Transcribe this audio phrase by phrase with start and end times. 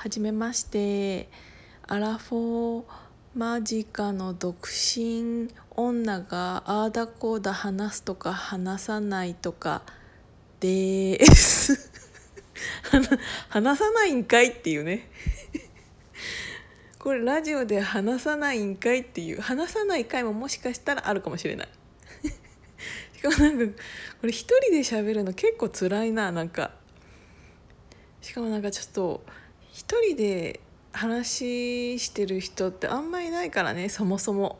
[0.00, 1.28] はじめまして
[1.86, 2.84] アラフォー
[3.34, 9.82] 間近の独身女があーだこーだ話すとか話さないとか
[10.58, 11.90] です。
[13.50, 15.10] 話さないんかいっていうね。
[16.98, 21.68] これラジオで話さないんかいっていう話さない回ももしかしたらあるかもしれない。
[23.18, 23.82] しかもなんか
[24.22, 26.70] これ一人で喋るの結構辛いななんか。
[28.22, 29.24] しかもなんかちょっと
[29.72, 30.60] 一人で
[30.92, 34.58] 話してる人ってあんまりないからねそもそも。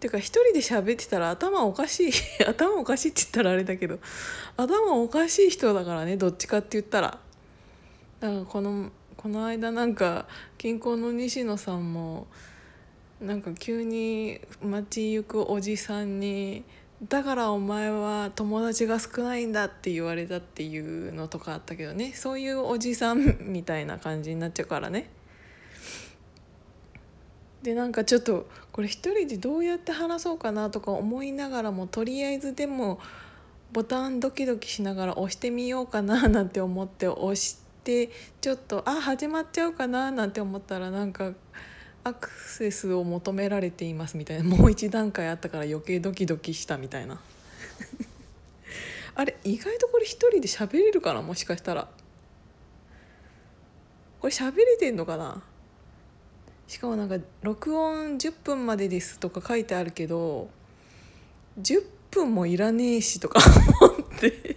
[0.00, 2.12] ていうか一人で喋ってたら頭おかしい
[2.48, 3.98] 頭おかしいって言ったらあれだけど
[4.56, 7.18] 頭おかしい人だからねどっちかって言ったら。
[8.20, 12.26] だからこのこの間なんか近郊の西野さんも
[13.20, 16.64] なんか急に街行くおじさんに
[17.08, 25.08] 「だからお前は友達が少ないんだ」って言われたっていうのとかあったけどねそういうおじさんみたいな感じになっちゃうからね。
[27.62, 32.98] でなんかちょっとこれ一人でどうやって話そうかなとか思いながらもとりあえずでも
[33.72, 38.10] ボタンドキドキしながら押してみようかななんて思って押して
[38.40, 41.32] ちょっとあ始まっちゃうかななんて思ったらなんか
[42.02, 44.44] アクセスを求められていますみたいな。
[44.44, 47.20] もう一段階あったから余計ドキドキしたみたいな。
[49.14, 51.22] あれ意外とこれ一人で喋れるかな？
[51.22, 51.88] もしかしたら。
[54.20, 55.42] これ喋れてんのかな？
[56.68, 60.48] しかもなんか録音10分までですとか書いてあるけど
[61.60, 63.40] 10分もいらねえしとか
[63.80, 64.56] 思って。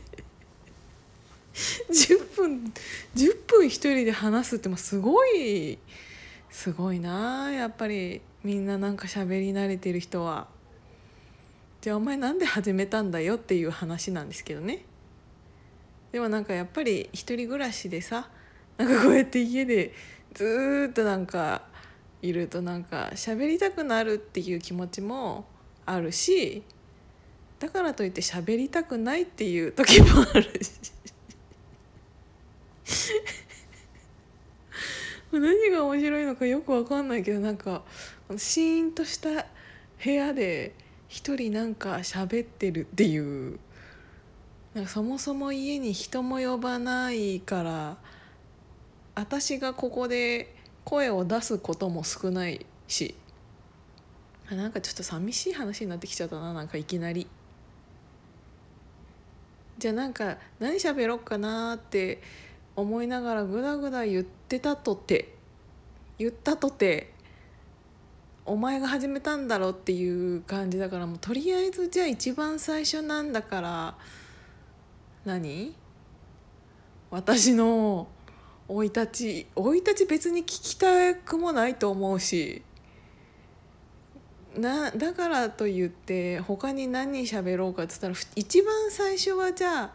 [1.53, 2.73] 10分
[3.15, 5.77] 10分一人で話すってもすごい
[6.53, 10.47] すごいなやっぱりみんななんか喋り慣れてる人は。
[11.81, 14.85] じゃあお前なんで始めたんだよっていう話なんですけどね。
[16.11, 18.29] でもなんかやっぱり一人暮らしでさ
[18.77, 19.93] なんかこうやって家で
[20.35, 21.63] ずっとなんか
[22.21, 25.45] いるとなんか喋りたくなるっていう気持ちも
[25.87, 26.61] あるし
[27.59, 30.93] だからといって喋りたくないっていう時もあるし
[35.39, 37.83] 何が面白いのかよく分かんないけどなんか
[38.37, 39.47] シーンとした
[40.03, 40.75] 部屋で
[41.07, 43.59] 一人なんか喋ってるっていう
[44.73, 47.97] なんかそもそも家に人も呼ばないから
[49.15, 53.15] 私がここで声を出すことも少ないし
[54.49, 57.27] なんかちょっと寂しい話になってきちゃったななんかいきなり。
[59.79, 62.21] じゃあなんか何喋ろっかなって
[62.75, 65.35] 思いながらグダグダ言ってたとて
[66.17, 67.13] 言ったとて
[68.45, 73.97] お前が始めたんだろっていう感じだからもうとりあえずじゃあ一番最初なんだから
[75.25, 75.75] 何？
[77.09, 78.07] 私の
[78.67, 82.63] 生い立ち生い立ち別に聞きたくもないと思うし
[84.57, 89.93] なだからと言って他に何喋ろうかって言ったら一番最初はじゃあ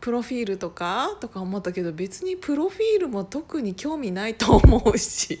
[0.00, 5.38] プロフィールとかとか思ったけど別にプロフィールも特に興味ないと思うし。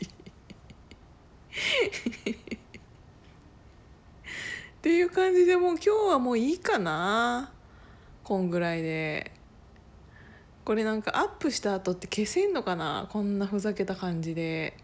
[4.80, 7.52] っていう感じでもう今日はもういいかな。
[8.24, 9.32] こんぐらいで。
[10.64, 13.08] これなんかアップした後って消せんのかな。
[13.10, 14.76] こんなふざけた感じで。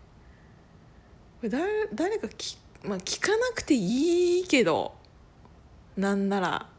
[1.40, 4.94] これ誰誰かき、まあ、聞かなくていいけど。
[5.96, 6.75] なんなら。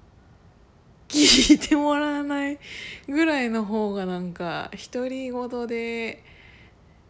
[1.08, 2.60] 聞いてもらわない
[3.08, 6.24] ぐらいの方がなんか独り言で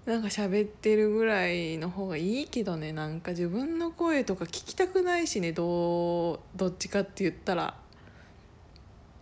[0.05, 2.93] なんか喋ってるぐらいの方がいいけどね。
[2.93, 5.51] なんか自分の声とか聞きたくないしね。
[5.51, 7.75] どうどっちかって言ったら。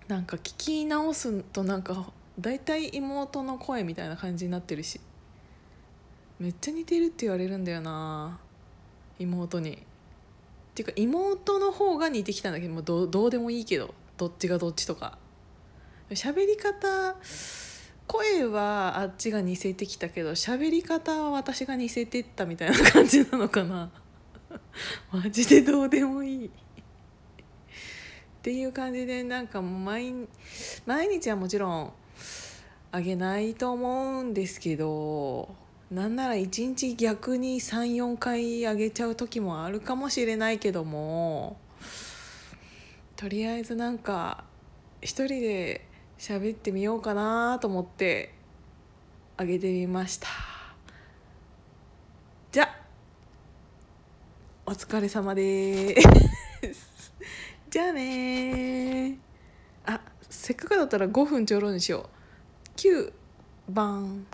[0.08, 5.02] なんか聞き直すとなんか大体妹の声みたいな感じになってるし。
[6.38, 8.38] めっちゃ似てるって言われるんだよな。
[9.18, 9.74] 妹に。
[9.74, 9.78] っ
[10.76, 13.96] ていうか妹の方が似てきたんだけどもうどどうでもいいけど。
[14.18, 15.18] どっちがどっちとか。
[16.12, 17.16] 喋り方
[18.08, 23.90] 声はあっちが似せてきたけど喋り方は私が似せてったみたいな感じなのかな。
[25.12, 26.48] マジでどうでもいい。
[26.48, 26.52] っ
[28.44, 30.14] ていう感じでなんかもう毎
[30.86, 31.94] 毎日はもちろん
[32.92, 35.56] あげないと思うんですけど
[35.90, 41.58] なんなら1日逆に34回あげちゃう時もあるかもしれないけども
[43.16, 44.44] とりあえずなんか
[45.02, 48.34] 一人で喋ってみようかなと思って
[49.38, 50.28] あげてみました。
[52.52, 52.76] じゃ
[54.66, 55.96] お疲れ様で
[56.74, 57.14] す。
[57.72, 59.18] じゃあね
[59.86, 62.78] あせっかくだったら5分ちょろにしよう。
[62.78, 63.14] 9
[63.70, 64.28] 番。